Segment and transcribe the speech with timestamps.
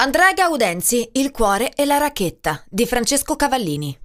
[0.00, 3.98] Andrea Gaudenzi, Il cuore e la racchetta di Francesco Cavallini.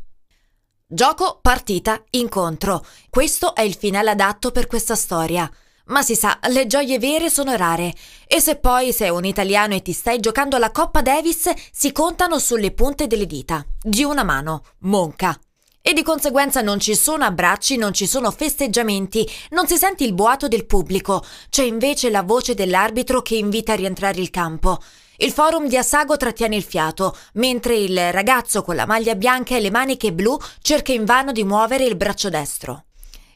[0.87, 2.83] Gioco, partita, incontro.
[3.11, 5.47] Questo è il finale adatto per questa storia.
[5.85, 7.93] Ma si sa, le gioie vere sono rare.
[8.25, 12.39] E se poi sei un italiano e ti stai giocando la Coppa Davis, si contano
[12.39, 13.63] sulle punte delle dita.
[13.79, 14.63] Di una mano.
[14.79, 15.39] Monca.
[15.79, 20.15] E di conseguenza non ci sono abbracci, non ci sono festeggiamenti, non si sente il
[20.15, 24.81] boato del pubblico, c'è invece la voce dell'arbitro che invita a rientrare il campo.
[25.17, 29.59] Il forum di Assago trattiene il fiato, mentre il ragazzo con la maglia bianca e
[29.59, 32.85] le maniche blu cerca invano di muovere il braccio destro.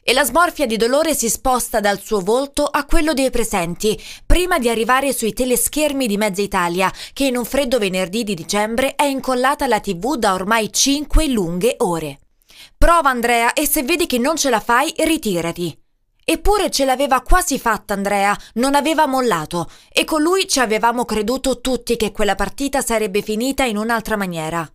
[0.02, 4.58] E la smorfia di dolore si sposta dal suo volto a quello dei presenti, prima
[4.58, 9.04] di arrivare sui teleschermi di mezza Italia, che in un freddo venerdì di dicembre è
[9.04, 12.20] incollata alla tv da ormai cinque lunghe ore.
[12.76, 15.78] Prova Andrea e se vedi che non ce la fai, ritirati.
[16.30, 21.62] Eppure ce l'aveva quasi fatta Andrea, non aveva mollato e con lui ci avevamo creduto
[21.62, 24.70] tutti che quella partita sarebbe finita in un'altra maniera.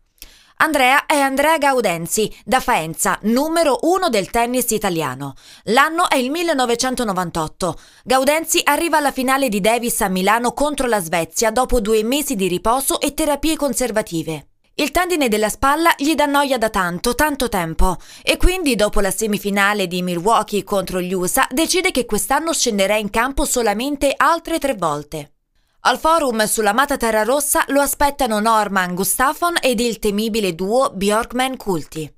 [0.58, 5.36] Andrea è Andrea Gaudenzi, da Faenza, numero uno del tennis italiano.
[5.66, 7.80] L'anno è il 1998.
[8.04, 12.48] Gaudenzi arriva alla finale di Davis a Milano contro la Svezia dopo due mesi di
[12.48, 14.53] riposo e terapie conservative.
[14.76, 19.12] Il tendine della spalla gli dà noia da tanto, tanto tempo e quindi dopo la
[19.12, 24.74] semifinale di Milwaukee contro gli USA decide che quest'anno scenderà in campo solamente altre tre
[24.74, 25.34] volte.
[25.82, 32.12] Al forum sull'amata terra rossa lo aspettano Norman Gustafon ed il temibile duo Bjorkman-Kulti.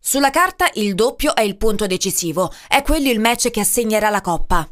[0.00, 4.20] Sulla carta il doppio è il punto decisivo, è quello il match che assegnerà la
[4.20, 4.68] coppa.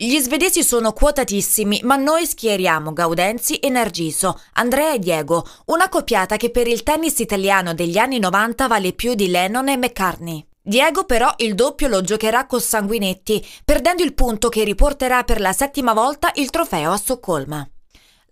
[0.00, 6.36] Gli svedesi sono quotatissimi, ma noi schieriamo Gaudenzi e Nargiso, Andrea e Diego, una coppiata
[6.36, 10.46] che per il tennis italiano degli anni 90 vale più di Lennon e McCartney.
[10.62, 15.52] Diego però il doppio lo giocherà con Sanguinetti, perdendo il punto che riporterà per la
[15.52, 17.68] settima volta il trofeo a Stoccolma.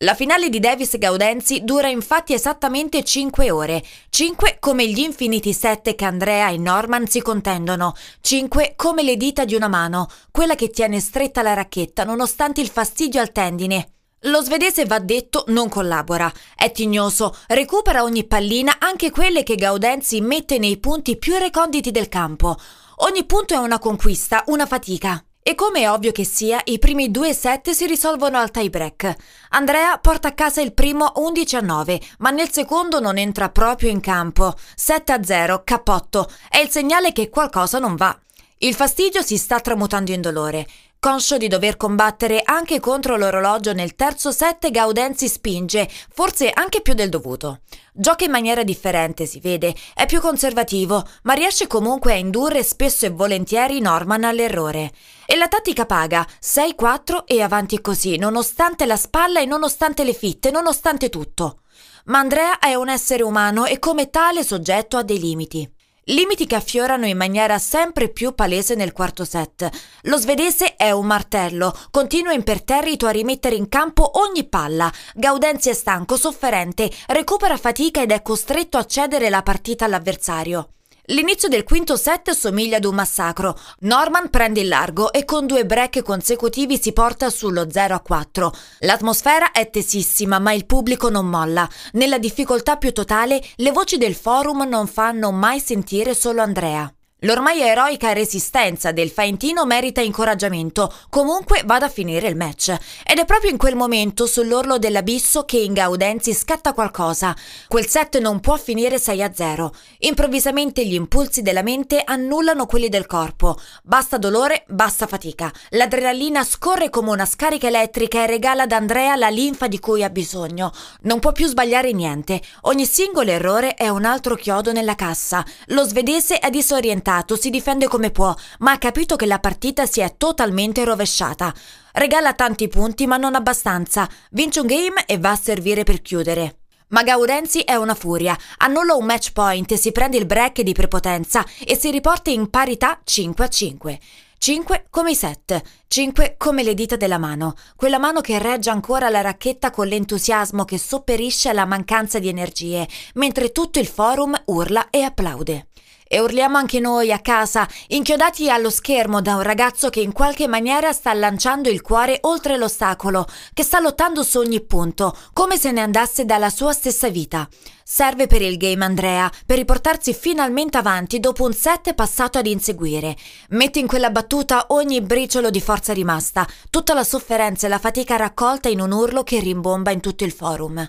[0.00, 5.94] La finale di Davis Gaudenzi dura infatti esattamente 5 ore, 5 come gli infiniti 7
[5.94, 10.68] che Andrea e Norman si contendono, 5 come le dita di una mano, quella che
[10.68, 13.92] tiene stretta la racchetta nonostante il fastidio al tendine.
[14.24, 20.20] Lo svedese va detto non collabora, è tignoso, recupera ogni pallina, anche quelle che Gaudenzi
[20.20, 22.54] mette nei punti più reconditi del campo.
[22.96, 25.24] Ogni punto è una conquista, una fatica.
[25.48, 29.14] E come è ovvio che sia, i primi due set si risolvono al tie break.
[29.50, 33.88] Andrea porta a casa il primo 11 a 9, ma nel secondo non entra proprio
[33.88, 34.54] in campo.
[34.74, 36.28] 7 a 0, cappotto.
[36.48, 38.18] È il segnale che qualcosa non va.
[38.58, 40.66] Il fastidio si sta tramutando in dolore.
[41.06, 46.94] Conscio di dover combattere anche contro l'orologio nel terzo set, Gaudenzi spinge, forse anche più
[46.94, 47.60] del dovuto.
[47.92, 53.06] Gioca in maniera differente, si vede, è più conservativo, ma riesce comunque a indurre spesso
[53.06, 54.90] e volentieri Norman all'errore.
[55.26, 60.50] E la tattica paga, 6-4 e avanti così, nonostante la spalla e nonostante le fitte,
[60.50, 61.60] nonostante tutto.
[62.06, 65.72] Ma Andrea è un essere umano e come tale soggetto a dei limiti.
[66.10, 69.68] Limiti che affiorano in maniera sempre più palese nel quarto set.
[70.02, 74.92] Lo svedese è un martello, continua imperterrito a rimettere in campo ogni palla.
[75.14, 80.75] Gaudenzi è stanco, sofferente, recupera fatica ed è costretto a cedere la partita all'avversario.
[81.06, 83.56] L'inizio del quinto set somiglia ad un massacro.
[83.80, 88.52] Norman prende il largo e con due break consecutivi si porta sullo 0 a 4.
[88.80, 91.68] L'atmosfera è tesissima, ma il pubblico non molla.
[91.92, 96.95] Nella difficoltà più totale, le voci del forum non fanno mai sentire solo Andrea.
[97.20, 102.76] L'ormai eroica resistenza del Faentino merita incoraggiamento, comunque vada a finire il match.
[103.06, 107.34] Ed è proprio in quel momento, sull'orlo dell'abisso, che in Gaudenzi scatta qualcosa.
[107.68, 109.74] Quel set non può finire 6 a 0.
[110.00, 113.58] Improvvisamente gli impulsi della mente annullano quelli del corpo.
[113.82, 115.50] Basta dolore, basta fatica.
[115.70, 120.10] L'adrenalina scorre come una scarica elettrica e regala ad Andrea la linfa di cui ha
[120.10, 120.70] bisogno.
[121.04, 122.42] Non può più sbagliare niente.
[122.62, 125.42] Ogni singolo errore è un altro chiodo nella cassa.
[125.68, 129.86] Lo svedese è disorientato spaventato, si difende come può, ma ha capito che la partita
[129.86, 131.54] si è totalmente rovesciata.
[131.92, 134.08] Regala tanti punti, ma non abbastanza.
[134.30, 136.56] Vince un game e va a servire per chiudere.
[136.88, 141.44] Ma Gaudenzi è una furia, annulla un match point, si prende il break di prepotenza
[141.64, 143.98] e si riporta in parità 5 a 5.
[144.38, 149.08] 5 come i set, 5 come le dita della mano, quella mano che regge ancora
[149.08, 154.88] la racchetta con l'entusiasmo che sopperisce alla mancanza di energie, mentre tutto il forum urla
[154.90, 155.68] e applaude.
[156.08, 160.46] E urliamo anche noi a casa, inchiodati allo schermo da un ragazzo che in qualche
[160.46, 165.72] maniera sta lanciando il cuore oltre l'ostacolo, che sta lottando su ogni punto, come se
[165.72, 167.48] ne andasse dalla sua stessa vita.
[167.88, 173.16] Serve per il game Andrea, per riportarsi finalmente avanti dopo un set passato ad inseguire.
[173.50, 178.16] Mette in quella battuta ogni briciolo di forza rimasta, tutta la sofferenza e la fatica
[178.16, 180.88] raccolta in un urlo che rimbomba in tutto il forum.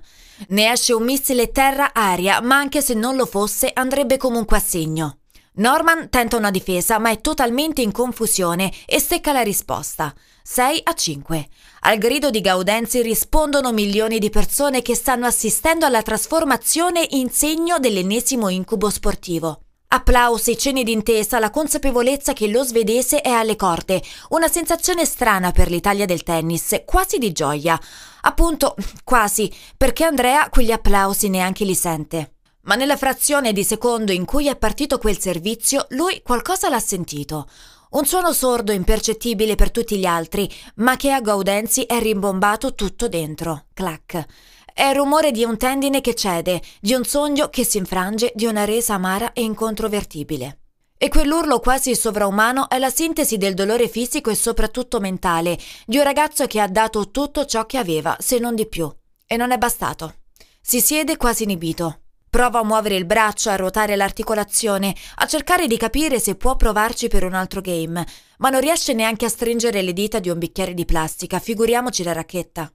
[0.49, 5.16] Ne esce un missile terra-aria, ma anche se non lo fosse andrebbe comunque a segno.
[5.57, 10.13] Norman tenta una difesa, ma è totalmente in confusione e stecca la risposta.
[10.43, 11.47] 6 a 5.
[11.81, 17.79] Al grido di Gaudenzi rispondono milioni di persone che stanno assistendo alla trasformazione in segno
[17.79, 19.61] dell'ennesimo incubo sportivo.
[19.89, 25.69] Applausi, cenni d'intesa, la consapevolezza che lo svedese è alle corde, una sensazione strana per
[25.69, 27.79] l'Italia del tennis, quasi di gioia.
[28.21, 32.33] Appunto, quasi, perché Andrea quegli applausi neanche li sente.
[32.67, 37.47] Ma nella frazione di secondo in cui è partito quel servizio, lui qualcosa l'ha sentito.
[37.91, 43.07] Un suono sordo impercettibile per tutti gli altri, ma che a Gaudenzi è rimbombato tutto
[43.07, 43.67] dentro.
[43.73, 44.25] Clac.
[44.73, 48.45] È il rumore di un tendine che cede, di un sogno che si infrange, di
[48.45, 50.59] una resa amara e incontrovertibile.
[50.97, 56.03] E quell'urlo quasi sovraumano è la sintesi del dolore fisico e soprattutto mentale di un
[56.03, 58.93] ragazzo che ha dato tutto ciò che aveva, se non di più.
[59.25, 60.15] E non è bastato.
[60.59, 62.01] Si siede quasi inibito.
[62.29, 67.07] Prova a muovere il braccio, a ruotare l'articolazione, a cercare di capire se può provarci
[67.07, 68.05] per un altro game,
[68.37, 72.11] ma non riesce neanche a stringere le dita di un bicchiere di plastica, figuriamoci la
[72.11, 72.71] racchetta.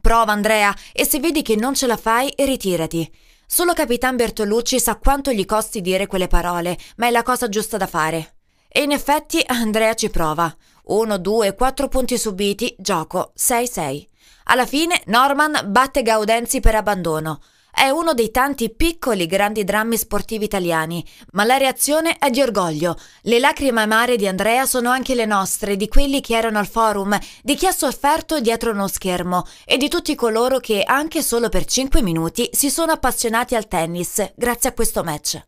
[0.00, 3.10] Prova, Andrea, e se vedi che non ce la fai, ritirati.
[3.46, 7.76] Solo Capitan Bertolucci sa quanto gli costi dire quelle parole, ma è la cosa giusta
[7.76, 8.36] da fare.
[8.68, 10.54] E in effetti Andrea ci prova.
[10.84, 14.06] Uno, due, quattro punti subiti, gioco, 6-6.
[14.44, 17.40] Alla fine Norman batte Gaudenzi per abbandono.
[17.76, 22.96] È uno dei tanti piccoli grandi drammi sportivi italiani, ma la reazione è di orgoglio.
[23.22, 27.18] Le lacrime amare di Andrea sono anche le nostre, di quelli che erano al forum,
[27.42, 31.64] di chi ha sofferto dietro uno schermo e di tutti coloro che, anche solo per
[31.64, 35.42] 5 minuti, si sono appassionati al tennis grazie a questo match.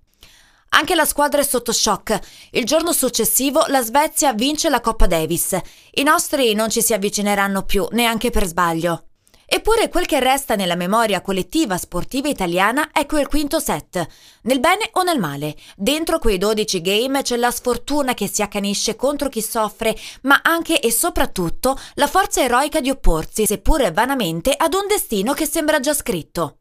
[0.71, 2.19] Anche la squadra è sotto shock.
[2.51, 5.57] Il giorno successivo la Svezia vince la Coppa Davis.
[5.93, 9.05] I nostri non ci si avvicineranno più, neanche per sbaglio.
[9.49, 14.05] Eppure quel che resta nella memoria collettiva sportiva italiana è quel quinto set.
[14.43, 18.97] Nel bene o nel male, dentro quei 12 game c'è la sfortuna che si accanisce
[18.97, 24.75] contro chi soffre, ma anche e soprattutto la forza eroica di opporsi, seppure vanamente, ad
[24.75, 26.59] un destino che sembra già scritto.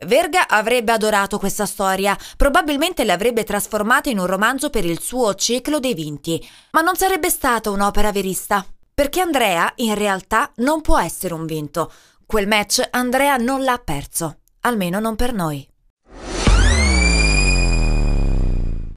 [0.00, 5.80] Verga avrebbe adorato questa storia, probabilmente l'avrebbe trasformata in un romanzo per il suo ciclo
[5.80, 8.62] dei vinti, ma non sarebbe stata un'opera verista.
[8.92, 11.92] Perché Andrea, in realtà, non può essere un vinto.
[12.28, 15.64] Quel match Andrea non l'ha perso, almeno non per noi.